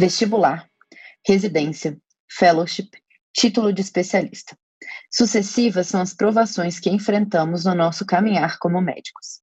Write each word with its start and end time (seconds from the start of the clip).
vestibular, 0.00 0.66
residência, 1.28 1.98
fellowship, 2.26 2.88
título 3.34 3.70
de 3.70 3.82
especialista. 3.82 4.56
Sucessivas 5.12 5.88
são 5.88 6.00
as 6.00 6.14
provações 6.14 6.80
que 6.80 6.88
enfrentamos 6.88 7.66
no 7.66 7.74
nosso 7.74 8.06
caminhar 8.06 8.56
como 8.58 8.80
médicos. 8.80 9.42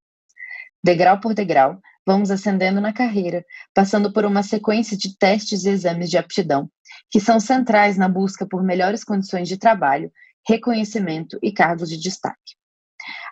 Degrau 0.83 1.19
por 1.19 1.35
degrau, 1.35 1.79
vamos 2.07 2.31
ascendendo 2.31 2.81
na 2.81 2.91
carreira, 2.91 3.45
passando 3.71 4.11
por 4.11 4.25
uma 4.25 4.41
sequência 4.41 4.97
de 4.97 5.15
testes 5.15 5.63
e 5.63 5.69
exames 5.69 6.09
de 6.09 6.17
aptidão, 6.17 6.67
que 7.11 7.19
são 7.19 7.39
centrais 7.39 7.95
na 7.95 8.09
busca 8.09 8.43
por 8.47 8.63
melhores 8.63 9.03
condições 9.03 9.47
de 9.47 9.57
trabalho, 9.57 10.11
reconhecimento 10.47 11.37
e 11.43 11.51
cargos 11.51 11.87
de 11.87 11.99
destaque. 11.99 12.55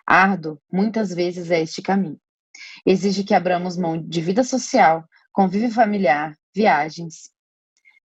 Árduo, 0.06 0.60
muitas 0.72 1.12
vezes, 1.12 1.50
é 1.50 1.60
este 1.60 1.82
caminho. 1.82 2.20
Exige 2.86 3.24
que 3.24 3.34
abramos 3.34 3.76
mão 3.76 4.00
de 4.00 4.20
vida 4.20 4.44
social, 4.44 5.04
convívio 5.32 5.72
familiar, 5.72 6.36
viagens. 6.56 7.30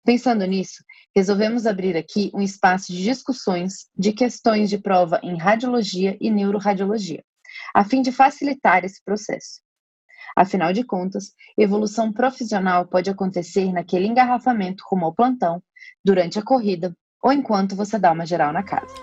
Pensando 0.04 0.44
nisso, 0.44 0.82
resolvemos 1.14 1.66
abrir 1.66 1.96
aqui 1.96 2.32
um 2.34 2.42
espaço 2.42 2.92
de 2.92 3.02
discussões 3.02 3.88
de 3.96 4.12
questões 4.12 4.68
de 4.68 4.76
prova 4.76 5.20
em 5.22 5.38
radiologia 5.38 6.16
e 6.20 6.30
neuroradiologia, 6.30 7.22
a 7.72 7.84
fim 7.84 8.02
de 8.02 8.10
facilitar 8.10 8.84
esse 8.84 9.02
processo. 9.04 9.60
Afinal 10.36 10.72
de 10.72 10.84
contas, 10.84 11.32
evolução 11.56 12.12
profissional 12.12 12.86
pode 12.86 13.08
acontecer 13.08 13.72
naquele 13.72 14.06
engarrafamento 14.06 14.82
rumo 14.90 15.06
ao 15.06 15.14
plantão, 15.14 15.62
durante 16.04 16.38
a 16.38 16.42
corrida 16.42 16.94
ou 17.22 17.32
enquanto 17.32 17.76
você 17.76 17.98
dá 17.98 18.10
uma 18.10 18.26
geral 18.26 18.52
na 18.52 18.62
casa. 18.62 18.94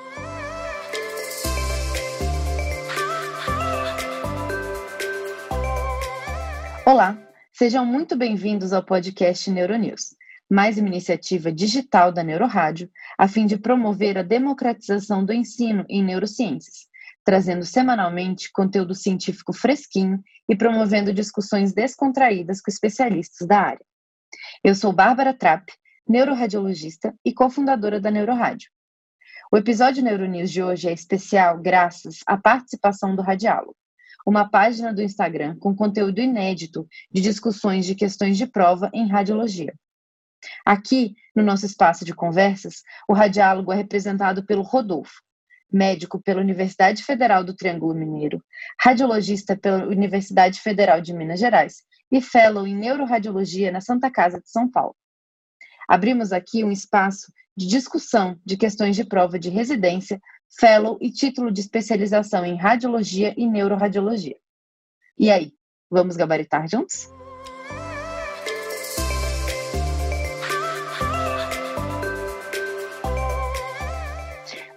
Olá, 6.86 7.27
sejam 7.58 7.84
muito 7.84 8.16
bem-vindos 8.16 8.72
ao 8.72 8.86
podcast 8.86 9.50
Neuronews, 9.50 10.16
mais 10.48 10.78
uma 10.78 10.90
iniciativa 10.90 11.52
digital 11.52 12.12
da 12.12 12.24
Neurorádio, 12.24 12.88
a 13.18 13.28
fim 13.28 13.48
de 13.48 13.58
promover 13.58 14.16
a 14.16 14.22
democratização 14.22 15.26
do 15.26 15.34
ensino 15.34 15.84
em 15.90 16.04
neurociências, 16.04 16.88
trazendo 17.26 17.66
semanalmente 17.66 18.52
conteúdo 18.52 18.94
científico 18.94 19.54
fresquinho 19.54 20.24
e 20.48 20.56
promovendo 20.56 21.12
discussões 21.12 21.74
descontraídas 21.74 22.62
com 22.62 22.70
especialistas 22.70 23.48
da 23.48 23.60
área. 23.60 23.86
Eu 24.64 24.76
sou 24.76 24.94
Bárbara 24.94 25.34
Trapp, 25.34 25.74
neuroradiologista 26.08 27.12
e 27.26 27.34
cofundadora 27.34 28.00
da 28.00 28.12
Neurorádio. 28.12 28.70
O 29.52 29.58
episódio 29.58 30.04
Neuronews 30.04 30.52
de 30.52 30.62
hoje 30.62 30.90
é 30.90 30.94
especial 30.94 31.60
graças 31.60 32.20
à 32.28 32.38
participação 32.38 33.16
do 33.16 33.24
Radiálogo 33.24 33.76
uma 34.28 34.50
página 34.50 34.94
do 34.94 35.02
Instagram 35.02 35.56
com 35.58 35.74
conteúdo 35.74 36.20
inédito 36.20 36.86
de 37.10 37.22
discussões 37.22 37.86
de 37.86 37.96
questões 37.96 38.38
de 38.38 38.46
prova 38.46 38.92
em 38.94 39.08
radiologia. 39.08 39.74
Aqui, 40.66 41.16
no 41.34 41.42
nosso 41.42 41.66
espaço 41.66 42.04
de 42.04 42.14
conversas, 42.14 42.84
o 43.08 43.14
radiálogo 43.14 43.72
é 43.72 43.78
representado 43.78 44.46
pelo 44.46 44.64
Rodolfo, 44.64 45.22
médico 45.72 46.22
pela 46.22 46.42
Universidade 46.42 47.04
Federal 47.04 47.42
do 47.42 47.56
Triângulo 47.56 47.96
Mineiro, 47.96 48.44
radiologista 48.78 49.56
pela 49.56 49.88
Universidade 49.88 50.60
Federal 50.60 51.00
de 51.00 51.14
Minas 51.14 51.40
Gerais 51.40 51.84
e 52.12 52.20
fellow 52.20 52.68
em 52.68 52.76
neuroradiologia 52.76 53.72
na 53.72 53.80
Santa 53.80 54.12
Casa 54.12 54.42
de 54.42 54.50
São 54.50 54.70
Paulo. 54.70 54.96
Abrimos 55.88 56.34
aqui 56.34 56.66
um 56.66 56.72
espaço 56.72 57.32
de 57.58 57.66
discussão 57.66 58.40
de 58.46 58.56
questões 58.56 58.96
de 58.96 59.04
prova 59.04 59.40
de 59.40 59.50
residência 59.50 60.22
fellow 60.60 60.96
e 61.02 61.12
título 61.12 61.52
de 61.52 61.60
especialização 61.60 62.46
em 62.46 62.56
radiologia 62.56 63.34
e 63.36 63.48
neuroradiologia. 63.48 64.38
E 65.18 65.32
aí, 65.32 65.52
vamos 65.90 66.16
gabaritar 66.16 66.70
juntos? 66.70 67.12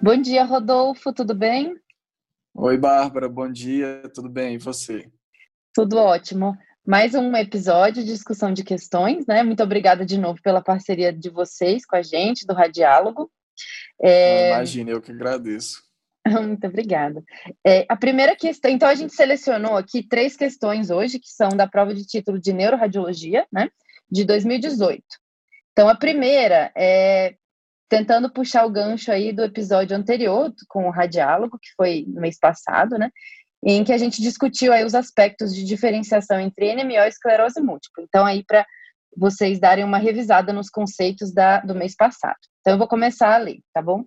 Bom 0.01 0.17
dia, 0.17 0.45
Rodolfo, 0.45 1.13
tudo 1.13 1.35
bem? 1.35 1.79
Oi, 2.55 2.79
Bárbara, 2.79 3.29
bom 3.29 3.53
dia, 3.53 4.03
tudo 4.15 4.31
bem? 4.31 4.55
E 4.55 4.59
você? 4.59 5.07
Tudo 5.75 5.99
ótimo. 5.99 6.57
Mais 6.87 7.15
um 7.15 7.37
episódio 7.37 8.03
de 8.03 8.13
discussão 8.13 8.53
de 8.53 8.65
questões, 8.65 9.27
né? 9.27 9.43
Muito 9.43 9.63
obrigada 9.63 10.05
de 10.05 10.19
novo 10.19 10.41
pela 10.43 10.63
parceria 10.63 11.13
de 11.13 11.29
vocês 11.29 11.85
com 11.85 11.95
a 11.95 12.03
gente, 12.03 12.47
do 12.47 12.55
Radiálogo. 12.55 13.31
É... 14.03 14.55
Imagina, 14.55 14.91
eu 14.91 15.01
que 15.01 15.13
agradeço. 15.13 15.83
Muito 16.27 16.67
obrigada. 16.67 17.23
É, 17.67 17.85
a 17.89 17.97
primeira 17.97 18.35
questão, 18.35 18.71
então 18.71 18.89
a 18.89 18.95
gente 18.95 19.15
selecionou 19.15 19.77
aqui 19.77 20.03
três 20.03 20.37
questões 20.37 20.91
hoje, 20.91 21.19
que 21.19 21.29
são 21.29 21.51
da 21.51 21.67
prova 21.67 21.95
de 21.95 22.07
título 22.07 22.39
de 22.39 22.53
neuroradiologia, 22.53 23.47
né, 23.53 23.69
de 24.11 24.25
2018. 24.25 25.03
Então 25.73 25.89
a 25.89 25.95
primeira 25.95 26.73
é 26.77 27.35
tentando 27.89 28.33
puxar 28.33 28.65
o 28.65 28.71
gancho 28.71 29.11
aí 29.11 29.33
do 29.33 29.43
episódio 29.43 29.97
anterior 29.97 30.53
com 30.69 30.87
o 30.87 30.93
radiálogo, 30.93 31.59
que 31.61 31.71
foi 31.77 32.05
no 32.07 32.21
mês 32.21 32.39
passado, 32.39 32.97
né, 32.97 33.11
em 33.65 33.84
que 33.84 33.93
a 33.93 33.98
gente 33.98 34.22
discutiu 34.22 34.72
aí 34.72 34.84
os 34.84 34.94
aspectos 34.94 35.54
de 35.54 35.65
diferenciação 35.65 36.41
entre 36.41 36.75
NMO 36.75 36.93
e 36.93 37.09
esclerose 37.09 37.60
múltipla. 37.60 38.04
Então 38.04 38.25
aí 38.25 38.44
para 38.44 38.65
vocês 39.16 39.59
darem 39.59 39.84
uma 39.84 39.98
revisada 39.98 40.53
nos 40.53 40.71
conceitos 40.71 41.32
da, 41.32 41.60
do 41.60 41.75
mês 41.75 41.94
passado. 41.97 42.38
Então, 42.60 42.75
eu 42.75 42.78
vou 42.78 42.88
começar 42.88 43.34
a 43.34 43.38
ler, 43.38 43.60
tá 43.72 43.82
bom? 43.82 44.04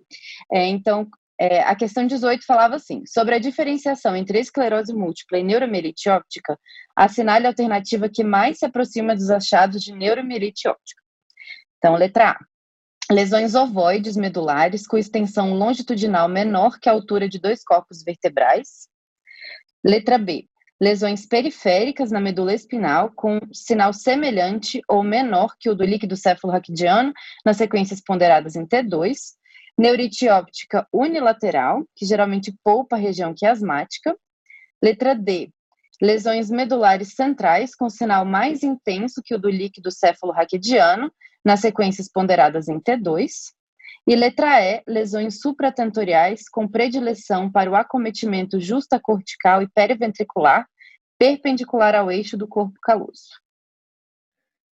É, 0.52 0.66
então, 0.66 1.08
é, 1.38 1.60
a 1.62 1.74
questão 1.74 2.06
18 2.06 2.44
falava 2.46 2.76
assim: 2.76 3.02
sobre 3.06 3.34
a 3.34 3.38
diferenciação 3.38 4.16
entre 4.16 4.38
esclerose 4.38 4.94
múltipla 4.94 5.38
e 5.38 5.42
neuromielite 5.42 6.08
óptica, 6.08 6.58
assinale 6.96 7.46
a 7.46 7.50
alternativa 7.50 8.08
que 8.08 8.24
mais 8.24 8.58
se 8.58 8.64
aproxima 8.64 9.14
dos 9.14 9.30
achados 9.30 9.82
de 9.82 9.92
neuromielite 9.92 10.68
óptica. 10.68 11.02
Então, 11.78 11.96
letra 11.96 12.30
A. 12.30 12.38
Lesões 13.12 13.54
ovoides 13.54 14.16
medulares 14.16 14.86
com 14.86 14.96
extensão 14.96 15.52
longitudinal 15.52 16.26
menor 16.26 16.78
que 16.80 16.88
a 16.88 16.92
altura 16.92 17.28
de 17.28 17.38
dois 17.38 17.62
corpos 17.62 18.02
vertebrais. 18.02 18.88
Letra 19.84 20.16
B. 20.16 20.48
Lesões 20.80 21.26
periféricas 21.26 22.10
na 22.10 22.18
medula 22.18 22.54
espinal 22.54 23.12
com 23.14 23.38
sinal 23.52 23.92
semelhante 23.92 24.80
ou 24.88 25.02
menor 25.02 25.54
que 25.60 25.68
o 25.68 25.74
do 25.74 25.84
líquido 25.84 26.16
céfalo-raquidiano 26.16 27.12
nas 27.44 27.58
sequências 27.58 28.00
ponderadas 28.00 28.56
em 28.56 28.66
T2, 28.66 29.34
neurite 29.78 30.26
óptica 30.28 30.88
unilateral, 30.90 31.84
que 31.94 32.06
geralmente 32.06 32.54
poupa 32.64 32.96
a 32.96 32.98
região 32.98 33.34
quiasmática, 33.34 34.16
letra 34.82 35.14
D, 35.14 35.50
lesões 36.00 36.50
medulares 36.50 37.14
centrais 37.14 37.74
com 37.76 37.90
sinal 37.90 38.24
mais 38.24 38.62
intenso 38.62 39.20
que 39.22 39.34
o 39.34 39.38
do 39.38 39.50
líquido 39.50 39.90
céfalo-raquidiano 39.90 41.12
nas 41.44 41.60
sequências 41.60 42.08
ponderadas 42.10 42.68
em 42.68 42.80
T2, 42.80 43.52
e 44.06 44.14
letra 44.14 44.60
E, 44.60 44.82
lesões 44.86 45.40
supratentoriais 45.40 46.48
com 46.48 46.68
predileção 46.68 47.50
para 47.50 47.70
o 47.70 47.74
acometimento 47.74 48.60
justacortical 48.60 49.62
e 49.62 49.68
periventricular, 49.68 50.68
perpendicular 51.18 51.94
ao 51.94 52.10
eixo 52.10 52.36
do 52.36 52.46
corpo 52.46 52.78
caloso. 52.82 53.40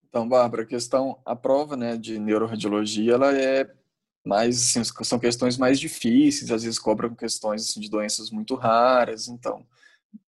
Então, 0.07 0.27
Bárbara, 0.27 0.63
a 0.63 0.65
questão, 0.65 1.19
a 1.23 1.35
prova 1.35 1.77
né, 1.77 1.95
de 1.95 2.17
neuroradiologia, 2.17 3.13
ela 3.13 3.37
é 3.37 3.71
mais, 4.25 4.75
assim, 4.75 4.83
são 5.03 5.19
questões 5.19 5.57
mais 5.57 5.79
difíceis, 5.79 6.51
às 6.51 6.63
vezes 6.63 6.79
cobram 6.79 7.13
questões 7.13 7.69
assim, 7.69 7.79
de 7.79 7.89
doenças 7.89 8.31
muito 8.31 8.55
raras, 8.55 9.27
então. 9.27 9.65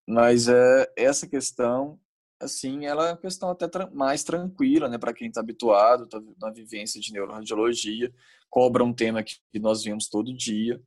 Mas 0.07 0.47
é, 0.47 0.91
essa 0.95 1.28
questão, 1.28 2.00
assim, 2.41 2.85
ela 2.85 3.09
é 3.09 3.12
uma 3.12 3.18
questão 3.18 3.50
até 3.50 3.68
mais 3.94 4.24
tranquila, 4.24 4.90
né, 4.90 4.97
para 4.97 5.13
quem 5.13 5.28
está 5.28 5.41
habituado 5.41 6.07
tá, 6.07 6.22
na 6.40 6.52
vivência 6.52 7.00
de 7.00 7.13
neuroradiologia, 7.13 8.13
cobra 8.50 8.84
um 8.84 8.94
tema 8.94 9.24
que 9.24 9.60
nós 9.60 9.83
vemos 9.83 10.10
todo 10.10 10.36
dia, 10.36 10.81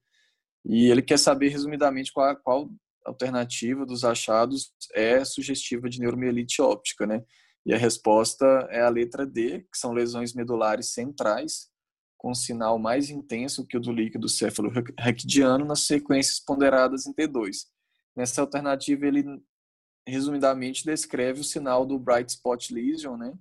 e 0.65 0.91
ele 0.91 1.03
quer 1.03 1.19
saber 1.19 1.49
resumidamente 1.49 2.13
qual, 2.13 2.35
qual 2.37 2.71
alternativa 3.05 3.85
dos 3.85 4.03
achados 4.05 4.73
é 4.95 5.25
sugestiva 5.25 5.89
de 5.89 6.01
neuromielite 6.01 6.63
óptica, 6.63 7.07
né? 7.07 7.23
E 7.67 7.73
a 7.73 7.79
resposta 7.79 8.45
é 8.71 8.81
a 8.81 8.89
letra 8.89 9.27
D, 9.27 9.61
que 9.61 9.79
são 9.79 9.93
lesões 9.93 10.35
medulares 10.35 10.93
centrais, 10.93 11.69
com 12.17 12.35
sinal 12.35 12.79
mais 12.79 13.11
intenso 13.11 13.67
que 13.67 13.77
o 13.77 13.81
do 13.81 13.93
líquido 13.93 14.29
céfalo-raquidiano 14.29 15.65
nas 15.65 15.87
sequências 15.87 16.41
ponderadas 16.41 17.07
em 17.07 17.13
T2. 17.13 17.67
Nessa 18.17 18.41
alternativa, 18.41 19.07
ele 19.07 19.25
resumidamente 20.07 20.85
descreve 20.85 21.41
o 21.41 21.45
sinal 21.45 21.87
do 21.87 21.99
bright 21.99 22.31
spot 22.31 22.71
lesion, 22.71 23.17
né? 23.17 23.33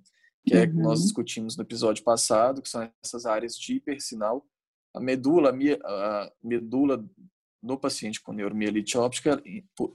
Que 0.46 0.54
é 0.54 0.66
que 0.66 0.74
nós 0.74 1.00
uhum. 1.00 1.04
discutimos 1.06 1.56
no 1.56 1.62
episódio 1.62 2.04
passado, 2.04 2.60
que 2.60 2.68
são 2.68 2.90
essas 3.02 3.24
áreas 3.24 3.56
de 3.56 3.74
hipersinal. 3.74 4.46
A 4.94 5.00
medula, 5.00 5.54
a 5.84 6.32
medula 6.42 7.04
no 7.62 7.78
paciente 7.78 8.20
com 8.20 8.32
neuromielite 8.32 8.98
óptica, 8.98 9.42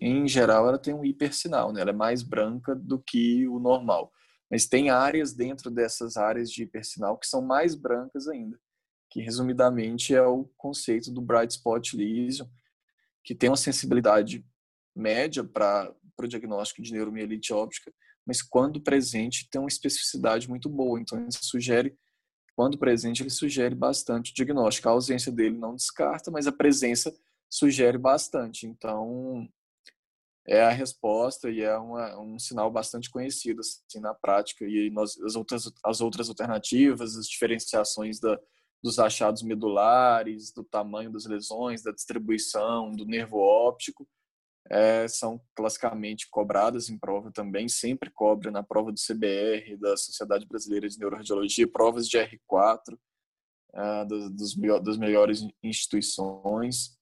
em 0.01 0.27
geral, 0.27 0.67
ela 0.67 0.79
tem 0.79 0.93
um 0.93 1.05
hipersinal, 1.05 1.71
né? 1.71 1.81
Ela 1.81 1.91
é 1.91 1.93
mais 1.93 2.23
branca 2.23 2.75
do 2.75 2.99
que 2.99 3.47
o 3.47 3.59
normal. 3.59 4.11
Mas 4.49 4.65
tem 4.65 4.89
áreas 4.89 5.33
dentro 5.33 5.69
dessas 5.69 6.17
áreas 6.17 6.49
de 6.49 6.63
hipersinal 6.63 7.17
que 7.17 7.27
são 7.27 7.41
mais 7.43 7.75
brancas 7.75 8.27
ainda, 8.27 8.59
que 9.11 9.21
resumidamente 9.21 10.15
é 10.15 10.23
o 10.23 10.49
conceito 10.57 11.11
do 11.11 11.21
bright 11.21 11.53
spot 11.53 11.93
lesion, 11.93 12.47
que 13.23 13.35
tem 13.35 13.51
uma 13.51 13.57
sensibilidade 13.57 14.43
média 14.95 15.43
para 15.43 15.93
o 16.25 16.29
diagnóstico 16.29 16.81
de 16.81 16.91
neuromielite 16.93 17.53
óptica, 17.53 17.93
mas 18.25 18.41
quando 18.41 18.81
presente 18.81 19.49
tem 19.49 19.59
uma 19.59 19.67
especificidade 19.67 20.47
muito 20.47 20.69
boa. 20.69 20.99
Então, 20.99 21.19
ele 21.19 21.31
sugere, 21.31 21.97
quando 22.55 22.77
presente, 22.77 23.23
ele 23.23 23.29
sugere 23.29 23.73
bastante 23.73 24.31
o 24.31 24.35
diagnóstico. 24.35 24.87
A 24.87 24.91
ausência 24.91 25.31
dele 25.31 25.57
não 25.57 25.75
descarta, 25.75 26.29
mas 26.29 26.45
a 26.47 26.51
presença 26.51 27.13
sugere 27.49 27.97
bastante. 27.97 28.67
Então, 28.67 29.49
é 30.47 30.61
a 30.61 30.69
resposta 30.69 31.49
e 31.49 31.61
é 31.61 31.77
uma, 31.77 32.19
um 32.19 32.39
sinal 32.39 32.71
bastante 32.71 33.09
conhecido 33.09 33.61
assim, 33.61 33.99
na 33.99 34.13
prática. 34.13 34.65
E 34.65 34.89
nós, 34.89 35.19
as, 35.21 35.35
outras, 35.35 35.71
as 35.83 36.01
outras 36.01 36.29
alternativas, 36.29 37.15
as 37.15 37.27
diferenciações 37.27 38.19
da, 38.19 38.39
dos 38.81 38.99
achados 38.99 39.43
medulares, 39.43 40.51
do 40.51 40.63
tamanho 40.63 41.11
das 41.11 41.25
lesões, 41.25 41.83
da 41.83 41.91
distribuição, 41.91 42.91
do 42.91 43.05
nervo 43.05 43.37
óptico, 43.37 44.07
é, 44.69 45.07
são 45.07 45.41
classicamente 45.55 46.29
cobradas 46.29 46.89
em 46.89 46.97
prova 46.97 47.31
também, 47.31 47.67
sempre 47.67 48.11
cobra 48.11 48.51
na 48.51 48.61
prova 48.61 48.91
do 48.91 48.99
CBR, 48.99 49.75
da 49.77 49.97
Sociedade 49.97 50.45
Brasileira 50.45 50.87
de 50.87 50.99
Neuroradiologia, 50.99 51.67
provas 51.67 52.07
de 52.07 52.17
R4, 52.17 52.97
é, 53.73 54.05
dos, 54.05 54.31
dos, 54.31 54.55
das 54.83 54.97
melhores 54.97 55.47
instituições. 55.63 56.97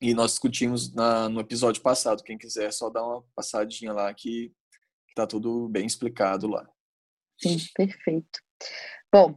E 0.00 0.14
nós 0.14 0.32
discutimos 0.32 0.92
na, 0.94 1.28
no 1.28 1.40
episódio 1.40 1.82
passado. 1.82 2.24
Quem 2.24 2.38
quiser, 2.38 2.72
só 2.72 2.90
dar 2.90 3.04
uma 3.04 3.22
passadinha 3.36 3.92
lá 3.92 4.12
que 4.12 4.52
está 5.10 5.26
tudo 5.26 5.68
bem 5.68 5.86
explicado 5.86 6.48
lá. 6.48 6.68
Sim, 7.40 7.56
perfeito. 7.74 8.40
Bom, 9.12 9.34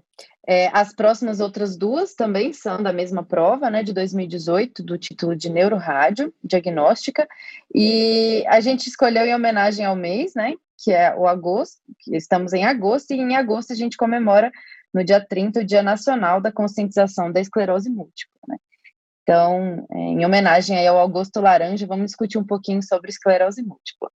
é, 0.47 0.69
as 0.73 0.93
próximas 0.93 1.39
outras 1.39 1.75
duas 1.75 2.13
também 2.13 2.53
são 2.53 2.81
da 2.81 2.93
mesma 2.93 3.23
prova, 3.23 3.69
né, 3.69 3.83
de 3.83 3.93
2018, 3.93 4.83
do 4.83 4.97
título 4.97 5.35
de 5.35 5.49
Neurorádio 5.49 6.33
Diagnóstica, 6.43 7.27
e 7.73 8.45
a 8.47 8.59
gente 8.59 8.87
escolheu 8.87 9.25
em 9.25 9.33
homenagem 9.33 9.85
ao 9.85 9.95
mês, 9.95 10.33
né, 10.35 10.53
que 10.77 10.91
é 10.91 11.15
o 11.15 11.27
agosto, 11.27 11.81
estamos 12.07 12.53
em 12.53 12.63
agosto, 12.63 13.11
e 13.11 13.17
em 13.17 13.35
agosto 13.35 13.73
a 13.73 13.75
gente 13.75 13.97
comemora 13.97 14.51
no 14.93 15.03
dia 15.03 15.19
30 15.19 15.61
o 15.61 15.65
Dia 15.65 15.81
Nacional 15.81 16.39
da 16.39 16.51
Conscientização 16.51 17.31
da 17.31 17.41
Esclerose 17.41 17.89
Múltipla, 17.89 18.39
né. 18.47 18.57
Então, 19.23 19.87
é, 19.91 19.97
em 19.97 20.23
homenagem 20.23 20.87
ao 20.87 20.99
Augusto 20.99 21.41
Laranja, 21.41 21.87
vamos 21.87 22.05
discutir 22.05 22.37
um 22.37 22.45
pouquinho 22.45 22.83
sobre 22.83 23.09
esclerose 23.09 23.63
múltipla. 23.63 24.11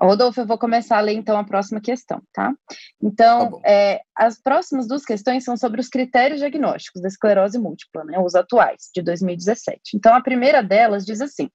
Rodolfo, 0.00 0.40
eu 0.40 0.46
vou 0.46 0.58
começar 0.58 0.98
a 0.98 1.00
ler 1.00 1.12
então 1.12 1.38
a 1.38 1.44
próxima 1.44 1.80
questão, 1.80 2.20
tá? 2.32 2.52
Então, 3.00 3.60
tá 3.60 3.70
é, 3.70 4.00
as 4.16 4.40
próximas 4.40 4.88
duas 4.88 5.04
questões 5.04 5.44
são 5.44 5.56
sobre 5.56 5.80
os 5.80 5.88
critérios 5.88 6.40
diagnósticos 6.40 7.00
da 7.00 7.08
esclerose 7.08 7.58
múltipla, 7.58 8.04
né, 8.04 8.18
os 8.18 8.34
atuais, 8.34 8.90
de 8.92 9.02
2017. 9.02 9.96
Então, 9.96 10.14
a 10.14 10.20
primeira 10.20 10.62
delas 10.62 11.04
diz 11.04 11.20
assim: 11.20 11.48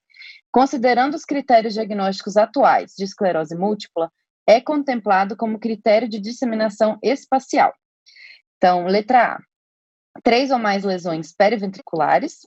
considerando 0.51 1.15
os 1.15 1.25
critérios 1.25 1.73
diagnósticos 1.73 2.37
atuais 2.37 2.93
de 2.97 3.03
esclerose 3.03 3.55
múltipla, 3.55 4.09
é 4.47 4.61
contemplado 4.61 5.35
como 5.35 5.59
critério 5.59 6.07
de 6.07 6.19
disseminação 6.19 6.97
espacial. 7.03 7.73
Então, 8.57 8.85
letra 8.85 9.33
A: 9.33 9.39
três 10.23 10.49
ou 10.49 10.59
mais 10.59 10.83
lesões 10.85 11.33
periventriculares, 11.35 12.39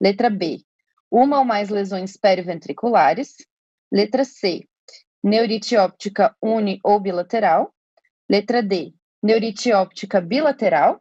Letra 0.00 0.28
B, 0.28 0.58
uma 1.10 1.38
ou 1.38 1.44
mais 1.44 1.70
lesões 1.70 2.16
periventriculares. 2.16 3.34
Letra 3.92 4.24
C, 4.24 4.66
neurite 5.24 5.74
óptica 5.76 6.36
uni 6.40 6.78
ou 6.84 7.00
bilateral. 7.00 7.74
Letra 8.28 8.62
D, 8.62 8.92
neurite 9.22 9.72
óptica 9.72 10.20
bilateral. 10.20 11.00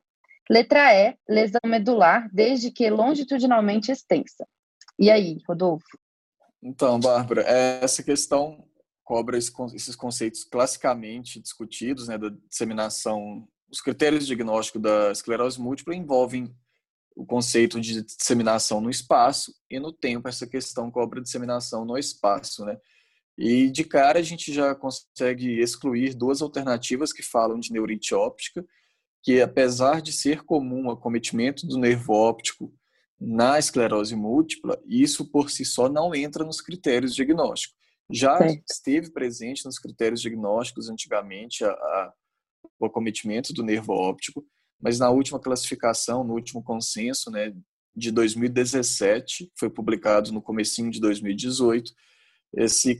Letra 0.50 0.94
E, 0.94 1.18
lesão 1.28 1.62
medular, 1.66 2.30
desde 2.34 2.72
que 2.72 2.90
longitudinalmente 2.90 3.92
extensa. 3.92 4.48
E 4.98 5.10
aí, 5.12 5.38
Rodolfo? 5.48 5.98
Então, 6.62 7.00
Bárbara, 7.00 7.42
essa 7.42 8.02
questão 8.04 8.66
cobra 9.04 9.38
esses 9.38 9.96
conceitos 9.96 10.44
classicamente 10.46 11.40
discutidos, 11.42 12.08
né, 12.08 12.18
da 12.18 12.30
disseminação. 12.50 13.48
Os 13.70 13.81
critérios 13.81 14.25
diagnósticos 14.25 14.81
da 14.81 15.12
esclerose 15.12 15.60
múltipla 15.60 15.96
envolvem 15.96 16.54
o 17.16 17.25
conceito 17.25 17.80
de 17.80 18.02
disseminação 18.04 18.81
no 18.81 18.90
espaço 18.90 19.54
e 19.70 19.80
no 19.80 19.92
tempo 19.92 20.28
essa 20.28 20.48
questão 20.48 20.90
cobra 20.92 21.22
disseminação 21.22 21.86
no 21.86 21.98
espaço, 21.98 22.66
né? 22.66 22.78
E 23.38 23.69
de 23.69 23.83
cara 23.83 24.19
a 24.19 24.24
gente 24.24 24.53
já 24.53 24.75
consegue 24.75 25.59
excluir 25.59 26.13
duas 26.13 26.41
alternativas 26.41 27.12
que 27.12 27.24
falam 27.24 27.59
de 27.59 27.71
neurite 27.71 28.13
óptica, 28.13 28.65
que 29.24 29.41
apesar 29.41 30.01
de 30.01 30.12
ser 30.12 30.44
comum 30.44 30.88
o 30.88 30.91
acometimento 30.91 31.65
do 31.65 31.77
nervo 31.77 32.13
óptico 32.13 32.74
na 33.19 33.57
esclerose 33.57 34.15
múltipla, 34.15 34.80
isso 34.85 35.25
por 35.31 35.50
si 35.50 35.63
só 35.63 35.88
não 35.88 36.13
entra 36.13 36.44
nos 36.44 36.59
critérios 36.62 37.15
diagnósticos. 37.15 37.77
Já 38.12 38.38
esteve 38.69 39.12
presente 39.12 39.65
nos 39.65 39.79
critérios 39.79 40.21
diagnósticos 40.21 40.89
antigamente 40.89 41.63
a, 41.63 41.71
a, 41.71 42.13
o 42.79 42.86
acometimento 42.86 43.53
do 43.53 43.63
nervo 43.63 43.94
óptico, 43.94 44.45
mas 44.79 45.00
na 45.00 45.09
última 45.09 45.39
classificação, 45.39 46.24
no 46.24 46.33
último 46.33 46.62
consenso, 46.62 47.31
né, 47.31 47.53
de 47.95 48.12
2017, 48.12 49.51
foi 49.56 49.69
publicado 49.69 50.31
no 50.33 50.41
comecinho 50.41 50.91
de 50.91 51.00
2018, 51.00 51.94
esse, 52.53 53.00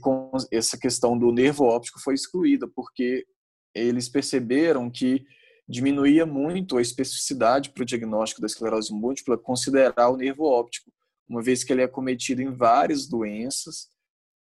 essa 0.50 0.76
questão 0.76 1.16
do 1.16 1.30
nervo 1.30 1.64
óptico 1.64 2.00
foi 2.00 2.14
excluída, 2.14 2.66
porque 2.68 3.26
eles 3.74 4.08
perceberam 4.08 4.90
que 4.90 5.24
diminuía 5.68 6.26
muito 6.26 6.76
a 6.76 6.82
especificidade 6.82 7.70
para 7.70 7.82
o 7.82 7.86
diagnóstico 7.86 8.40
da 8.40 8.46
esclerose 8.46 8.92
múltipla 8.92 9.38
considerar 9.38 10.10
o 10.10 10.16
nervo 10.16 10.44
óptico, 10.44 10.92
uma 11.28 11.42
vez 11.42 11.64
que 11.64 11.72
ele 11.72 11.82
é 11.82 11.88
cometido 11.88 12.42
em 12.42 12.52
várias 12.54 13.06
doenças, 13.08 13.88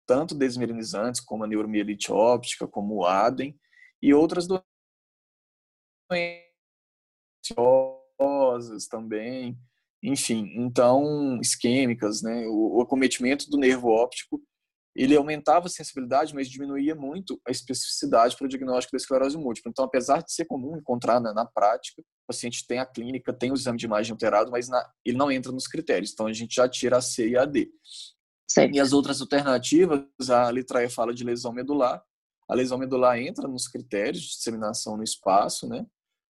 tanto 0.06 0.36
desmielinizantes 0.36 1.21
como 1.21 1.44
a 1.44 1.48
neuromielite 1.48 2.12
óptica, 2.12 2.68
como 2.68 2.95
o 2.95 3.06
ADEM, 3.06 3.57
e 4.01 4.13
outras 4.13 4.48
doenças 8.19 8.88
também, 8.88 9.57
enfim, 10.04 10.54
então 10.56 11.39
isquêmicas, 11.42 12.21
né? 12.21 12.45
O 12.48 12.80
acometimento 12.81 13.50
do 13.50 13.57
nervo 13.57 13.89
óptico 13.89 14.39
ele 15.04 15.16
aumentava 15.16 15.68
a 15.68 15.70
sensibilidade, 15.70 16.34
mas 16.34 16.50
diminuía 16.50 16.96
muito 16.96 17.40
a 17.48 17.52
especificidade 17.52 18.36
para 18.36 18.46
o 18.46 18.48
diagnóstico 18.48 18.94
da 18.94 18.98
esclerose 18.98 19.38
múltipla. 19.38 19.70
Então, 19.70 19.86
apesar 19.86 20.24
de 20.24 20.34
ser 20.34 20.46
comum 20.46 20.76
encontrar 20.76 21.20
na, 21.20 21.34
na 21.34 21.46
prática, 21.46 22.02
o 22.02 22.28
paciente 22.28 22.66
tem 22.68 22.80
a 22.80 22.86
clínica, 22.86 23.32
tem 23.32 23.52
o 23.52 23.54
exame 23.54 23.78
de 23.78 23.86
imagem 23.86 24.12
alterado, 24.12 24.50
mas 24.50 24.68
na, 24.68 24.84
ele 25.06 25.18
não 25.18 25.32
entra 25.32 25.52
nos 25.52 25.68
critérios. 25.68 26.12
Então, 26.12 26.26
a 26.26 26.33
gente 26.33 26.56
já 26.56 26.68
tira 26.68 26.98
a 26.98 27.02
C 27.02 27.30
e 27.30 27.38
a 27.38 27.45
D. 27.45 27.69
Sim. 28.50 28.71
E 28.74 28.80
as 28.80 28.92
outras 28.92 29.21
alternativas, 29.21 30.02
a 30.30 30.50
letra 30.50 30.83
E 30.83 30.90
fala 30.90 31.14
de 31.14 31.24
lesão 31.24 31.54
medular. 31.54 32.02
A 32.50 32.56
lesão 32.56 32.78
medular 32.78 33.19
entra 33.19 33.48
nos 33.48 33.68
critérios 33.68 34.24
de 34.24 34.30
disseminação 34.30 34.98
no 34.98 35.04
espaço, 35.04 35.68
né? 35.68 35.86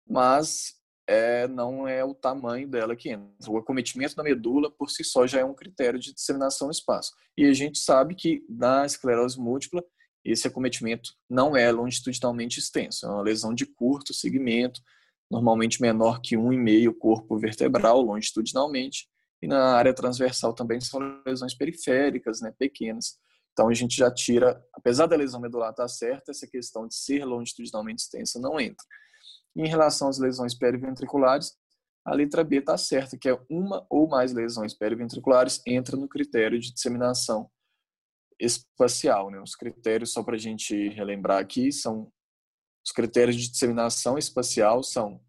Mas 0.07 0.75
é, 1.07 1.47
não 1.47 1.87
é 1.87 2.03
o 2.03 2.13
tamanho 2.13 2.67
dela 2.67 2.95
que 2.95 3.09
entra. 3.09 3.27
O 3.47 3.57
acometimento 3.57 4.15
da 4.15 4.23
medula, 4.23 4.71
por 4.71 4.89
si 4.89 5.03
só, 5.03 5.27
já 5.27 5.39
é 5.39 5.45
um 5.45 5.53
critério 5.53 5.99
de 5.99 6.13
disseminação 6.13 6.67
no 6.67 6.71
espaço. 6.71 7.13
E 7.37 7.45
a 7.45 7.53
gente 7.53 7.79
sabe 7.79 8.15
que 8.15 8.43
na 8.49 8.85
esclerose 8.85 9.39
múltipla, 9.39 9.83
esse 10.23 10.47
acometimento 10.47 11.11
não 11.29 11.55
é 11.55 11.71
longitudinalmente 11.71 12.59
extenso. 12.59 13.05
É 13.05 13.09
uma 13.09 13.21
lesão 13.21 13.53
de 13.53 13.65
curto 13.65 14.13
segmento, 14.13 14.81
normalmente 15.29 15.81
menor 15.81 16.19
que 16.21 16.35
1,5 16.35 16.93
corpo 16.97 17.37
vertebral, 17.37 18.01
longitudinalmente. 18.01 19.07
E 19.41 19.47
na 19.47 19.75
área 19.75 19.93
transversal 19.93 20.53
também 20.53 20.81
são 20.81 21.21
lesões 21.25 21.53
periféricas, 21.53 22.41
né, 22.41 22.51
pequenas. 22.57 23.17
Então 23.53 23.69
a 23.69 23.73
gente 23.73 23.95
já 23.95 24.11
tira, 24.11 24.59
apesar 24.73 25.05
da 25.05 25.15
lesão 25.15 25.39
medular 25.39 25.69
estar 25.69 25.87
certa, 25.87 26.31
essa 26.31 26.47
questão 26.47 26.87
de 26.87 26.95
ser 26.95 27.23
longitudinalmente 27.23 28.01
extensa 28.01 28.39
não 28.39 28.59
entra. 28.59 28.85
Em 29.55 29.67
relação 29.67 30.09
às 30.09 30.17
lesões 30.17 30.53
periventriculares, 30.53 31.55
a 32.05 32.13
letra 32.13 32.43
B 32.43 32.57
está 32.57 32.77
certa, 32.77 33.17
que 33.17 33.29
é 33.29 33.39
uma 33.49 33.85
ou 33.89 34.07
mais 34.07 34.31
lesões 34.33 34.73
periventriculares 34.73 35.61
entra 35.65 35.97
no 35.97 36.07
critério 36.07 36.59
de 36.59 36.73
disseminação 36.73 37.49
espacial. 38.39 39.31
Né? 39.31 39.39
Os 39.39 39.55
critérios, 39.55 40.11
só 40.11 40.21
para 40.21 40.35
a 40.35 40.39
gente 40.39 40.89
relembrar 40.89 41.39
aqui, 41.39 41.71
são 41.71 42.11
os 42.85 42.91
critérios 42.91 43.35
de 43.35 43.49
disseminação 43.49 44.15
espacial 44.15 44.83
são 44.83 45.19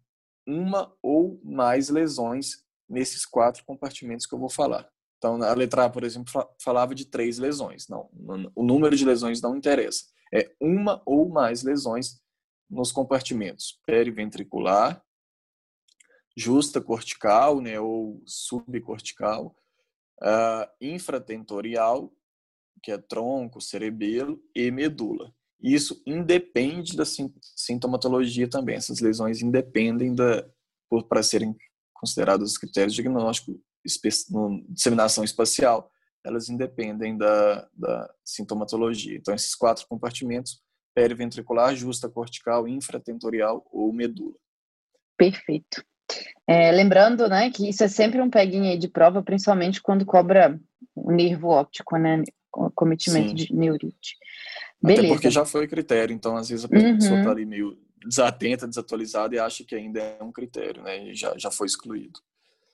uma 0.45 0.95
ou 1.01 1.41
mais 1.43 1.89
lesões 1.89 2.63
nesses 2.87 3.25
quatro 3.25 3.65
compartimentos 3.65 4.27
que 4.27 4.35
eu 4.35 4.39
vou 4.39 4.49
falar. 4.49 4.87
Então, 5.17 5.41
a 5.41 5.53
letra 5.55 5.85
A, 5.85 5.89
por 5.89 6.03
exemplo, 6.03 6.31
falava 6.61 6.93
de 6.93 7.05
três 7.05 7.39
lesões. 7.39 7.87
Não, 7.87 8.09
o 8.55 8.63
número 8.63 8.95
de 8.95 9.03
lesões 9.03 9.41
não 9.41 9.55
interessa. 9.55 10.05
É 10.31 10.53
uma 10.61 11.01
ou 11.03 11.27
mais 11.27 11.63
lesões 11.63 12.21
nos 12.69 12.91
compartimentos 12.91 13.79
periventricular, 13.85 15.01
justa 16.35 16.79
cortical, 16.79 17.61
né, 17.61 17.79
ou 17.79 18.21
subcortical, 18.25 19.55
uh, 20.21 20.69
infratentorial, 20.79 22.13
que 22.83 22.91
é 22.91 22.97
tronco, 22.97 23.59
cerebelo 23.59 24.39
e 24.55 24.69
medula. 24.69 25.33
Isso 25.59 26.01
independe 26.05 26.95
da 26.95 27.03
sintomatologia 27.05 28.47
também. 28.47 28.75
Essas 28.75 28.99
lesões 28.99 29.41
independem 29.41 30.13
da 30.13 30.47
para 31.09 31.23
serem 31.23 31.55
consideradas 31.93 32.51
os 32.51 32.57
critérios 32.57 32.93
diagnósticos, 32.93 33.57
disseminação 34.69 35.23
espacial, 35.23 35.91
elas 36.23 36.49
independem 36.49 37.17
da, 37.17 37.67
da 37.73 38.13
sintomatologia. 38.23 39.17
Então, 39.17 39.33
esses 39.33 39.55
quatro 39.55 39.85
compartimentos 39.87 40.61
periventricular, 40.97 41.75
justa 41.75 42.09
cortical, 42.09 42.67
infratentorial 42.67 43.63
ou 43.71 43.93
medula. 43.93 44.33
Perfeito. 45.15 45.85
É, 46.47 46.71
lembrando, 46.71 47.27
né, 47.27 47.51
que 47.51 47.69
isso 47.69 47.83
é 47.83 47.87
sempre 47.87 48.19
um 48.19 48.31
peguinho 48.31 48.63
aí 48.63 48.79
de 48.79 48.87
prova, 48.87 49.21
principalmente 49.21 49.79
quando 49.79 50.03
cobra 50.03 50.59
o 50.95 51.11
nervo 51.11 51.49
óptico, 51.49 51.97
né, 51.97 52.23
cometimento 52.73 53.29
Sim. 53.29 53.35
de 53.35 53.53
neurite. 53.53 54.15
Beleza. 54.81 55.03
Até 55.03 55.13
porque 55.13 55.29
já 55.29 55.45
foi 55.45 55.67
critério, 55.67 56.15
então 56.15 56.35
às 56.35 56.49
vezes 56.49 56.65
a 56.65 56.67
pessoa 56.67 56.95
está 56.97 57.13
uhum. 57.13 57.29
ali 57.29 57.45
meio 57.45 57.77
desatenta, 58.03 58.67
desatualizada 58.67 59.35
e 59.35 59.39
acha 59.39 59.63
que 59.63 59.75
ainda 59.75 59.99
é 59.99 60.23
um 60.23 60.31
critério, 60.31 60.81
né, 60.81 61.11
e 61.11 61.13
já, 61.13 61.37
já 61.37 61.51
foi 61.51 61.67
excluído. 61.67 62.19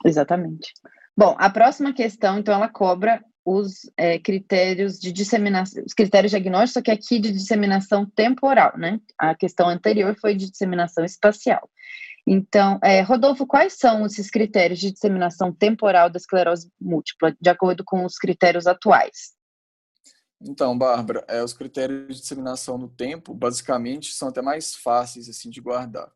Exatamente. 0.05 0.71
Bom, 1.17 1.35
a 1.37 1.49
próxima 1.49 1.91
questão, 1.91 2.39
então, 2.39 2.53
ela 2.53 2.69
cobra 2.69 3.21
os 3.45 3.89
é, 3.97 4.17
critérios 4.19 4.99
de 4.99 5.11
disseminação, 5.11 5.83
os 5.85 5.93
critérios 5.93 6.31
diagnósticos, 6.31 6.73
só 6.73 6.81
que 6.81 6.91
aqui 6.91 7.19
de 7.19 7.31
disseminação 7.31 8.05
temporal, 8.05 8.77
né? 8.77 8.99
A 9.17 9.35
questão 9.35 9.67
anterior 9.67 10.15
foi 10.19 10.33
de 10.35 10.49
disseminação 10.49 11.03
espacial. 11.03 11.69
Então, 12.25 12.79
é, 12.81 13.01
Rodolfo, 13.01 13.45
quais 13.45 13.73
são 13.73 14.05
esses 14.05 14.29
critérios 14.29 14.79
de 14.79 14.91
disseminação 14.91 15.51
temporal 15.51 16.09
da 16.09 16.17
esclerose 16.17 16.71
múltipla, 16.79 17.35
de 17.39 17.49
acordo 17.49 17.83
com 17.83 18.05
os 18.05 18.15
critérios 18.17 18.65
atuais? 18.65 19.33
Então, 20.41 20.77
Bárbara, 20.77 21.25
é, 21.27 21.43
os 21.43 21.53
critérios 21.53 22.15
de 22.15 22.21
disseminação 22.21 22.77
no 22.77 22.87
tempo, 22.87 23.33
basicamente, 23.33 24.13
são 24.13 24.29
até 24.29 24.41
mais 24.41 24.75
fáceis 24.75 25.27
assim 25.27 25.49
de 25.49 25.59
guardar. 25.59 26.11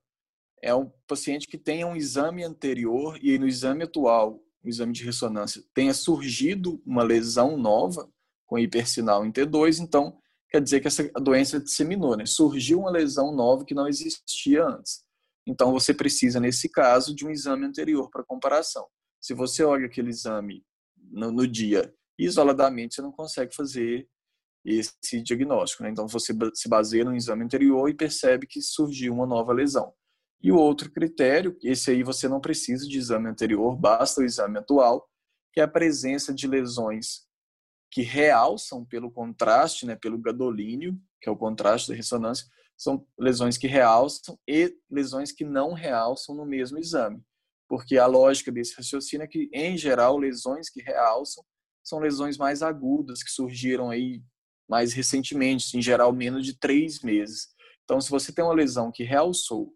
É 0.62 0.74
um 0.74 0.92
paciente 1.08 1.48
que 1.48 1.58
tenha 1.58 1.86
um 1.86 1.96
exame 1.96 2.44
anterior 2.44 3.18
e 3.22 3.38
no 3.38 3.48
exame 3.48 3.84
atual 3.84 4.42
o 4.68 4.70
exame 4.70 4.94
de 4.94 5.04
ressonância 5.04 5.64
tenha 5.74 5.94
surgido 5.94 6.82
uma 6.86 7.04
lesão 7.04 7.58
nova 7.58 8.10
com 8.46 8.60
hipersinal 8.60 9.26
em 9.26 9.32
T2, 9.32 9.80
então 9.80 10.18
quer 10.50 10.62
dizer 10.62 10.80
que 10.80 10.88
essa 10.88 11.04
doença 11.22 11.60
disseminou, 11.60 12.16
né? 12.16 12.26
Surgiu 12.26 12.80
uma 12.80 12.92
lesão 12.92 13.34
nova 13.34 13.66
que 13.66 13.74
não 13.74 13.88
existia 13.88 14.66
antes. 14.66 15.04
Então 15.46 15.72
você 15.72 15.94
precisa, 15.94 16.40
nesse 16.40 16.70
caso, 16.70 17.16
de 17.16 17.26
um 17.26 17.30
exame 17.30 17.66
anterior 17.66 18.10
para 18.10 18.24
comparação. 18.24 18.86
Se 19.22 19.34
você 19.34 19.64
olha 19.64 19.86
aquele 19.86 20.10
exame 20.10 20.64
no, 20.98 21.32
no, 21.32 21.48
dia 21.48 21.94
isoladamente, 22.20 22.96
você 22.96 23.02
não 23.02 23.12
consegue 23.12 23.56
fazer 23.56 24.08
esse 24.66 25.22
diagnóstico. 25.22 25.84
Né? 25.84 25.90
Então 25.90 26.08
você 26.08 26.34
se 26.54 26.68
baseia 26.68 27.06
no 27.06 27.16
exame 27.16 27.44
anterior 27.44 27.90
e 27.90 27.94
percebe 27.94 28.46
que 28.46 28.62
surgiu 28.62 29.14
uma 29.14 29.26
nova 29.26 29.54
lesão. 29.54 29.94
E 30.42 30.52
o 30.52 30.58
outro 30.58 30.92
critério, 30.92 31.58
esse 31.64 31.92
aí 31.92 32.04
você 32.04 32.28
não 32.28 32.40
precisa 32.40 32.88
de 32.88 32.98
exame 32.98 33.28
anterior, 33.28 33.76
basta 33.76 34.22
o 34.22 34.24
exame 34.24 34.60
atual, 34.60 35.08
que 35.52 35.60
é 35.60 35.64
a 35.64 35.68
presença 35.68 36.34
de 36.34 36.48
lesões 36.48 37.26
que 37.92 38.02
realçam 38.02 38.86
pelo 38.86 39.12
contraste, 39.12 39.86
né, 39.86 39.96
pelo 39.96 40.18
gadolínio, 40.18 41.00
que 41.22 41.30
é 41.30 41.32
o 41.32 41.38
contraste 41.38 41.90
da 41.90 41.96
ressonância, 41.96 42.46
são 42.78 43.06
lesões 43.18 43.58
que 43.58 43.66
realçam 43.66 44.38
e 44.48 44.76
lesões 44.90 45.32
que 45.32 45.44
não 45.44 45.74
realçam 45.74 46.36
no 46.36 46.46
mesmo 46.46 46.78
exame. 46.78 47.22
Porque 47.68 47.98
a 47.98 48.06
lógica 48.06 48.52
desse 48.52 48.76
raciocínio 48.76 49.24
é 49.24 49.28
que, 49.28 49.50
em 49.52 49.76
geral, 49.76 50.18
lesões 50.18 50.70
que 50.70 50.82
realçam 50.82 51.44
são 51.84 52.00
lesões 52.00 52.38
mais 52.38 52.62
agudas, 52.62 53.24
que 53.24 53.32
surgiram 53.32 53.90
aí 53.90 54.22
mais 54.70 54.94
recentemente, 54.94 55.78
em 55.78 55.82
geral, 55.82 56.14
menos 56.14 56.46
de 56.46 56.58
três 56.58 57.02
meses. 57.02 57.48
Então, 57.84 58.00
se 58.00 58.10
você 58.10 58.32
tem 58.32 58.44
uma 58.44 58.54
lesão 58.54 58.92
que 58.92 59.04
realçou 59.04 59.74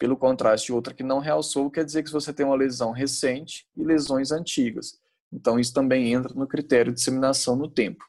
pelo 0.00 0.16
contraste, 0.16 0.72
outra 0.72 0.94
que 0.94 1.02
não 1.02 1.18
realçou, 1.18 1.70
quer 1.70 1.84
dizer 1.84 2.02
que 2.02 2.10
você 2.10 2.32
tem 2.32 2.46
uma 2.46 2.56
lesão 2.56 2.90
recente 2.90 3.68
e 3.76 3.84
lesões 3.84 4.32
antigas. 4.32 4.98
Então, 5.30 5.60
isso 5.60 5.74
também 5.74 6.14
entra 6.14 6.32
no 6.32 6.46
critério 6.46 6.90
de 6.90 6.96
disseminação 6.96 7.54
no 7.54 7.68
tempo. 7.68 8.02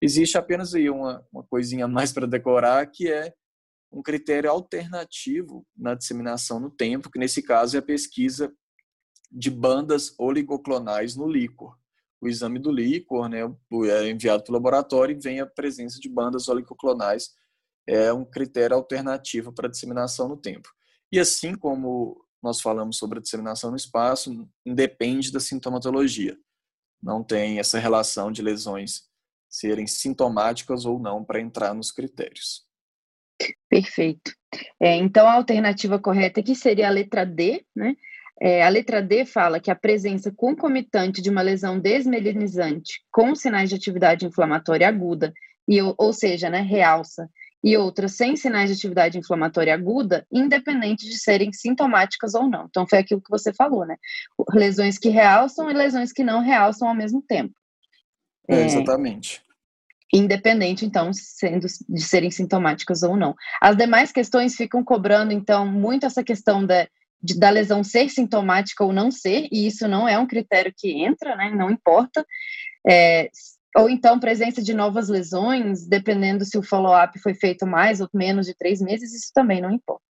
Existe 0.00 0.38
apenas 0.38 0.72
aí 0.72 0.88
uma, 0.88 1.26
uma 1.32 1.42
coisinha 1.42 1.88
mais 1.88 2.12
para 2.12 2.28
decorar, 2.28 2.86
que 2.86 3.10
é 3.10 3.34
um 3.90 4.00
critério 4.00 4.48
alternativo 4.48 5.66
na 5.76 5.94
disseminação 5.94 6.60
no 6.60 6.70
tempo, 6.70 7.10
que 7.10 7.18
nesse 7.18 7.42
caso 7.42 7.76
é 7.76 7.80
a 7.80 7.82
pesquisa 7.82 8.52
de 9.28 9.50
bandas 9.50 10.14
oligoclonais 10.20 11.16
no 11.16 11.26
líquor. 11.26 11.76
O 12.20 12.28
exame 12.28 12.60
do 12.60 12.70
líquor 12.70 13.28
né, 13.28 13.40
é 13.40 14.08
enviado 14.08 14.44
para 14.44 14.52
o 14.52 14.54
laboratório 14.54 15.16
e 15.16 15.20
vem 15.20 15.40
a 15.40 15.46
presença 15.46 15.98
de 15.98 16.08
bandas 16.08 16.46
oligoclonais. 16.46 17.30
É 17.84 18.12
um 18.12 18.24
critério 18.24 18.76
alternativo 18.76 19.52
para 19.52 19.68
disseminação 19.68 20.28
no 20.28 20.36
tempo. 20.36 20.68
E 21.12 21.20
assim 21.20 21.54
como 21.54 22.24
nós 22.42 22.60
falamos 22.60 22.96
sobre 22.96 23.18
a 23.18 23.22
disseminação 23.22 23.70
no 23.70 23.76
espaço, 23.76 24.48
independe 24.66 25.30
da 25.30 25.38
sintomatologia. 25.38 26.36
Não 27.00 27.22
tem 27.22 27.58
essa 27.58 27.78
relação 27.78 28.32
de 28.32 28.42
lesões 28.42 29.02
serem 29.48 29.86
sintomáticas 29.86 30.86
ou 30.86 30.98
não 30.98 31.22
para 31.22 31.40
entrar 31.40 31.74
nos 31.74 31.92
critérios. 31.92 32.64
Perfeito. 33.68 34.32
É, 34.80 34.96
então, 34.96 35.26
a 35.26 35.34
alternativa 35.34 35.98
correta 35.98 36.40
aqui 36.40 36.54
seria 36.54 36.88
a 36.88 36.90
letra 36.90 37.24
D, 37.24 37.64
né? 37.74 37.94
É, 38.40 38.64
a 38.64 38.68
letra 38.68 39.00
D 39.00 39.24
fala 39.24 39.60
que 39.60 39.70
a 39.70 39.76
presença 39.76 40.32
concomitante 40.34 41.22
de 41.22 41.30
uma 41.30 41.42
lesão 41.42 41.78
desmelinizante 41.78 43.00
com 43.12 43.34
sinais 43.34 43.68
de 43.68 43.76
atividade 43.76 44.26
inflamatória 44.26 44.88
aguda, 44.88 45.32
e, 45.68 45.80
ou 45.80 46.12
seja, 46.12 46.50
né, 46.50 46.60
realça, 46.60 47.28
e 47.62 47.76
outras 47.76 48.16
sem 48.16 48.36
sinais 48.36 48.68
de 48.68 48.76
atividade 48.76 49.18
inflamatória 49.18 49.72
aguda, 49.72 50.26
independente 50.32 51.08
de 51.08 51.16
serem 51.18 51.52
sintomáticas 51.52 52.34
ou 52.34 52.48
não. 52.48 52.66
Então, 52.68 52.86
foi 52.88 52.98
aquilo 52.98 53.20
que 53.20 53.30
você 53.30 53.52
falou, 53.52 53.86
né? 53.86 53.96
Lesões 54.52 54.98
que 54.98 55.08
realçam 55.08 55.70
e 55.70 55.74
lesões 55.74 56.12
que 56.12 56.24
não 56.24 56.40
realçam 56.40 56.88
ao 56.88 56.94
mesmo 56.94 57.22
tempo. 57.22 57.54
É, 58.48 58.64
exatamente. 58.64 59.42
Independente, 60.12 60.84
então, 60.84 61.10
sendo 61.12 61.66
de 61.88 62.02
serem 62.02 62.30
sintomáticas 62.30 63.02
ou 63.02 63.16
não. 63.16 63.34
As 63.60 63.76
demais 63.76 64.10
questões 64.10 64.56
ficam 64.56 64.82
cobrando, 64.84 65.32
então, 65.32 65.64
muito 65.64 66.04
essa 66.04 66.24
questão 66.24 66.66
da, 66.66 66.86
de, 67.22 67.38
da 67.38 67.48
lesão 67.48 67.84
ser 67.84 68.10
sintomática 68.10 68.84
ou 68.84 68.92
não 68.92 69.10
ser, 69.10 69.48
e 69.52 69.66
isso 69.66 69.86
não 69.86 70.08
é 70.08 70.18
um 70.18 70.26
critério 70.26 70.74
que 70.76 70.90
entra, 70.90 71.36
né? 71.36 71.50
Não 71.50 71.70
importa. 71.70 72.26
É, 72.86 73.30
ou 73.76 73.88
então 73.88 74.20
presença 74.20 74.62
de 74.62 74.74
novas 74.74 75.08
lesões, 75.08 75.86
dependendo 75.86 76.44
se 76.44 76.58
o 76.58 76.62
follow-up 76.62 77.18
foi 77.20 77.34
feito 77.34 77.66
mais 77.66 78.00
ou 78.00 78.08
menos 78.12 78.46
de 78.46 78.54
três 78.54 78.80
meses, 78.80 79.14
isso 79.14 79.30
também 79.34 79.60
não 79.60 79.70
importa. 79.70 80.04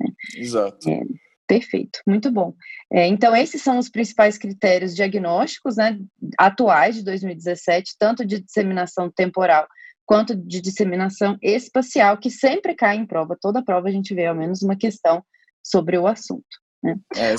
Né? 0.00 0.10
Exato. 0.36 0.90
É, 0.90 1.02
perfeito, 1.46 2.00
muito 2.06 2.30
bom. 2.30 2.54
É, 2.92 3.06
então, 3.06 3.34
esses 3.34 3.62
são 3.62 3.78
os 3.78 3.88
principais 3.88 4.36
critérios 4.36 4.94
diagnósticos 4.94 5.76
né, 5.76 5.98
atuais 6.38 6.96
de 6.96 7.04
2017, 7.04 7.96
tanto 7.98 8.24
de 8.24 8.40
disseminação 8.40 9.10
temporal 9.10 9.66
quanto 10.04 10.36
de 10.36 10.60
disseminação 10.60 11.36
espacial, 11.42 12.16
que 12.16 12.30
sempre 12.30 12.74
cai 12.74 12.96
em 12.96 13.06
prova. 13.06 13.36
Toda 13.40 13.64
prova 13.64 13.88
a 13.88 13.90
gente 13.90 14.14
vê 14.14 14.26
ao 14.26 14.36
menos 14.36 14.62
uma 14.62 14.76
questão 14.76 15.24
sobre 15.62 15.98
o 15.98 16.06
assunto. 16.06 16.44
Né? 16.82 16.96
É, 17.16 17.32
é 17.32 17.36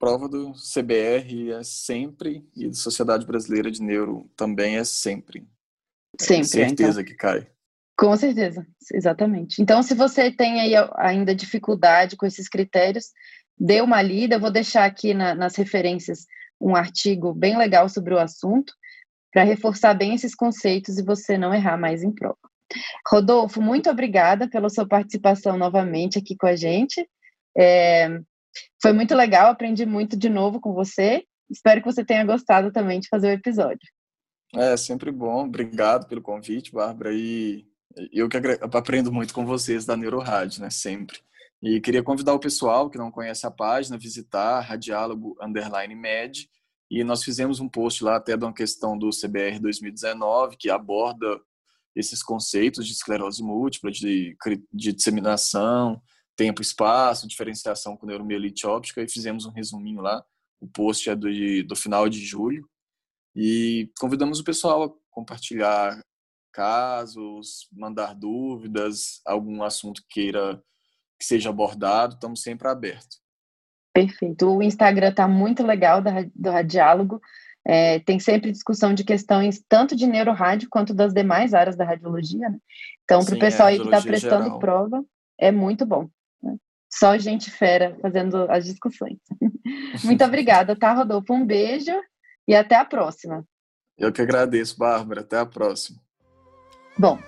prova 0.00 0.26
do 0.26 0.52
CBR 0.52 1.52
é 1.52 1.62
sempre, 1.62 2.42
e 2.56 2.66
da 2.66 2.74
Sociedade 2.74 3.26
Brasileira 3.26 3.70
de 3.70 3.82
Neuro 3.82 4.28
também 4.34 4.78
é 4.78 4.84
sempre. 4.84 5.46
É 6.18 6.24
sempre. 6.24 6.40
É 6.40 6.44
certeza 6.44 7.02
então, 7.02 7.04
que 7.04 7.14
cai. 7.14 7.46
Com 7.98 8.16
certeza, 8.16 8.66
exatamente. 8.94 9.60
Então, 9.60 9.82
se 9.82 9.94
você 9.94 10.30
tem 10.30 10.58
aí 10.58 10.72
ainda 10.96 11.34
dificuldade 11.34 12.16
com 12.16 12.24
esses 12.24 12.48
critérios, 12.48 13.12
dê 13.58 13.82
uma 13.82 14.00
lida. 14.00 14.36
Eu 14.36 14.40
vou 14.40 14.50
deixar 14.50 14.86
aqui 14.86 15.12
na, 15.12 15.34
nas 15.34 15.54
referências 15.54 16.24
um 16.58 16.74
artigo 16.74 17.34
bem 17.34 17.58
legal 17.58 17.86
sobre 17.90 18.14
o 18.14 18.18
assunto, 18.18 18.72
para 19.30 19.44
reforçar 19.44 19.92
bem 19.92 20.14
esses 20.14 20.34
conceitos 20.34 20.98
e 20.98 21.04
você 21.04 21.36
não 21.36 21.54
errar 21.54 21.76
mais 21.76 22.02
em 22.02 22.10
prova. 22.10 22.38
Rodolfo, 23.06 23.60
muito 23.60 23.90
obrigada 23.90 24.48
pela 24.48 24.70
sua 24.70 24.86
participação 24.86 25.58
novamente 25.58 26.18
aqui 26.18 26.36
com 26.36 26.46
a 26.46 26.56
gente. 26.56 27.06
É, 27.56 28.20
foi 28.82 28.92
muito 28.92 29.14
legal, 29.14 29.50
aprendi 29.50 29.84
muito 29.86 30.16
de 30.16 30.28
novo 30.28 30.60
com 30.60 30.72
você. 30.72 31.24
Espero 31.50 31.80
que 31.80 31.92
você 31.92 32.04
tenha 32.04 32.24
gostado 32.24 32.72
também 32.72 33.00
de 33.00 33.08
fazer 33.08 33.28
o 33.28 33.32
episódio. 33.32 33.88
É 34.54 34.76
sempre 34.76 35.12
bom, 35.12 35.44
obrigado 35.44 36.08
pelo 36.08 36.22
convite, 36.22 36.72
Bárbara. 36.72 37.12
E 37.12 37.64
eu 38.12 38.28
que 38.28 38.36
aprendo 38.72 39.12
muito 39.12 39.34
com 39.34 39.44
vocês 39.44 39.84
da 39.84 39.96
Neurorádio, 39.96 40.62
né? 40.62 40.70
Sempre. 40.70 41.18
E 41.62 41.80
queria 41.80 42.02
convidar 42.02 42.32
o 42.32 42.40
pessoal 42.40 42.88
que 42.88 42.98
não 42.98 43.10
conhece 43.10 43.46
a 43.46 43.50
página 43.50 43.96
a 43.96 43.98
visitar 43.98 44.60
Radiálogo 44.60 45.36
Underline 45.40 45.94
Med. 45.94 46.48
E 46.90 47.04
nós 47.04 47.22
fizemos 47.22 47.60
um 47.60 47.68
post 47.68 48.02
lá 48.02 48.16
até 48.16 48.36
de 48.36 48.44
uma 48.44 48.54
questão 48.54 48.98
do 48.98 49.10
CBR 49.10 49.60
2019 49.60 50.56
que 50.56 50.70
aborda 50.70 51.40
esses 51.94 52.22
conceitos 52.22 52.86
de 52.86 52.92
esclerose 52.92 53.42
múltipla, 53.42 53.90
de, 53.90 54.36
de 54.72 54.92
disseminação, 54.92 56.00
tempo, 56.40 56.62
espaço, 56.62 57.28
diferenciação 57.28 57.98
com 57.98 58.06
neuromielite 58.06 58.66
óptica 58.66 59.02
e 59.02 59.08
fizemos 59.08 59.44
um 59.44 59.50
resuminho 59.50 60.00
lá. 60.00 60.24
O 60.58 60.66
post 60.66 61.10
é 61.10 61.14
do, 61.14 61.28
do 61.66 61.76
final 61.76 62.08
de 62.08 62.18
julho. 62.18 62.66
E 63.36 63.92
convidamos 64.00 64.40
o 64.40 64.44
pessoal 64.44 64.82
a 64.84 64.90
compartilhar 65.10 66.02
casos, 66.50 67.68
mandar 67.70 68.14
dúvidas, 68.14 69.20
algum 69.26 69.62
assunto 69.62 70.02
queira 70.08 70.62
que 71.18 71.26
seja 71.26 71.50
abordado, 71.50 72.14
estamos 72.14 72.40
sempre 72.40 72.66
abertos. 72.68 73.20
Perfeito. 73.92 74.48
O 74.48 74.62
Instagram 74.62 75.10
está 75.10 75.28
muito 75.28 75.62
legal 75.62 76.02
do 76.34 76.50
Radiálogo. 76.50 77.20
É, 77.66 77.98
tem 77.98 78.18
sempre 78.18 78.50
discussão 78.50 78.94
de 78.94 79.04
questões 79.04 79.62
tanto 79.68 79.94
de 79.94 80.06
neurorádio 80.06 80.70
quanto 80.70 80.94
das 80.94 81.12
demais 81.12 81.52
áreas 81.52 81.76
da 81.76 81.84
radiologia, 81.84 82.48
né? 82.48 82.58
Então, 83.04 83.22
para 83.22 83.34
o 83.34 83.38
pessoal 83.38 83.68
aí 83.68 83.78
que 83.78 83.84
está 83.84 84.00
prestando 84.00 84.44
geral. 84.44 84.58
prova, 84.58 85.04
é 85.38 85.52
muito 85.52 85.84
bom. 85.84 86.08
Só 86.92 87.16
gente 87.16 87.50
fera 87.50 87.96
fazendo 88.02 88.50
as 88.50 88.64
discussões. 88.64 89.18
muito 90.04 90.24
obrigada, 90.24 90.76
tá, 90.76 90.92
Rodolfo? 90.92 91.32
Um 91.32 91.46
beijo 91.46 91.92
e 92.46 92.54
até 92.54 92.76
a 92.76 92.84
próxima. 92.84 93.44
Eu 93.96 94.12
que 94.12 94.22
agradeço, 94.22 94.76
Bárbara. 94.78 95.20
Até 95.20 95.38
a 95.38 95.46
próxima. 95.46 96.00
Bom, 96.98 97.18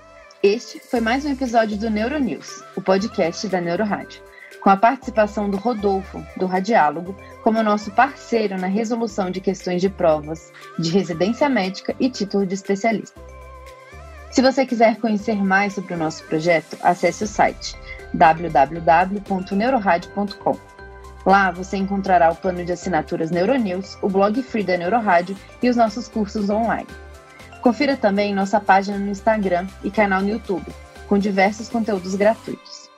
este 0.43 0.81
foi 0.81 1.01
mais 1.01 1.25
um 1.25 1.33
episódio 1.33 1.79
do 1.79 1.89
Neuronews, 1.89 2.65
o 2.77 2.83
podcast 2.83 3.47
da 3.49 3.61
Neurorádio 3.61 4.33
com 4.63 4.71
a 4.71 4.77
participação 4.77 5.51
do 5.51 5.57
Rodolfo, 5.57 6.25
do 6.37 6.47
Radiálogo, 6.47 7.17
como 7.43 7.63
nosso 7.63 7.91
parceiro 7.91 8.57
na 8.57 8.69
resolução 8.69 9.29
de 9.31 9.41
questões 9.41 9.81
de 9.81 9.91
provas 9.91 10.53
de 10.79 10.91
residência 10.91 11.49
médica 11.49 11.97
e 11.99 12.09
título 12.09 12.47
de 12.47 12.55
especialista. 12.55 13.21
Se 14.31 14.41
você 14.41 14.65
quiser 14.65 14.97
conhecer 14.99 15.35
mais 15.35 15.75
sobre 15.75 15.95
o 15.95 15.97
nosso 15.97 16.25
projeto, 16.25 16.79
acesse 16.81 17.25
o 17.25 17.27
site 17.27 17.77
www.neuroradio.com. 18.15 20.57
Lá 21.25 21.53
você 21.53 21.77
encontrará 21.77 22.31
o 22.31 22.37
plano 22.37 22.65
de 22.65 22.73
assinaturas 22.73 23.31
Neuronews, 23.31 23.97
o 24.03 24.09
blog 24.09 24.43
free 24.43 24.65
da 24.65 24.77
Neurorádio 24.77 25.37
e 25.63 25.69
os 25.69 25.77
nossos 25.77 26.09
cursos 26.09 26.51
online. 26.51 26.89
Confira 27.61 27.97
também 27.97 28.35
nossa 28.35 28.59
página 28.61 28.99
no 28.99 29.09
Instagram 29.09 29.69
e 29.85 29.91
canal 29.91 30.21
no 30.21 30.31
YouTube, 30.31 30.67
com 31.09 31.17
diversos 31.17 31.69
conteúdos 31.69 32.17
gratuitos. 32.17 32.91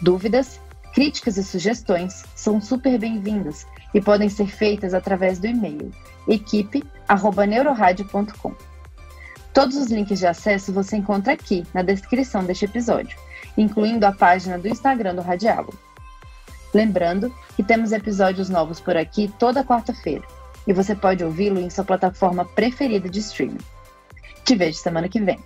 Dúvidas? 0.00 0.60
Críticas 0.94 1.36
e 1.38 1.42
sugestões 1.42 2.22
são 2.36 2.60
super 2.60 2.96
bem-vindas 2.98 3.66
e 3.94 4.00
podem 4.00 4.28
ser 4.28 4.46
feitas 4.46 4.94
através 4.94 5.38
do 5.38 5.46
e-mail 5.46 5.90
equipe@neuroradio.com. 6.28 8.52
Todos 9.52 9.76
os 9.76 9.88
links 9.88 10.18
de 10.18 10.26
acesso 10.26 10.72
você 10.72 10.96
encontra 10.96 11.32
aqui 11.32 11.64
na 11.74 11.82
descrição 11.82 12.44
deste 12.44 12.66
episódio, 12.66 13.18
incluindo 13.56 14.06
a 14.06 14.12
página 14.12 14.58
do 14.58 14.68
Instagram 14.68 15.14
do 15.14 15.22
Radiálogo. 15.22 15.78
Lembrando 16.72 17.34
que 17.54 17.62
temos 17.62 17.92
episódios 17.92 18.48
novos 18.48 18.80
por 18.80 18.96
aqui 18.96 19.32
toda 19.38 19.64
quarta-feira 19.64 20.26
e 20.66 20.72
você 20.72 20.94
pode 20.94 21.24
ouvi-lo 21.24 21.60
em 21.60 21.68
sua 21.68 21.84
plataforma 21.84 22.44
preferida 22.44 23.08
de 23.08 23.20
streaming. 23.20 23.58
Te 24.44 24.56
vejo 24.56 24.78
semana 24.78 25.08
que 25.08 25.20
vem. 25.20 25.38